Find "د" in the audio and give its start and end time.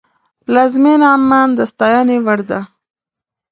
1.57-1.59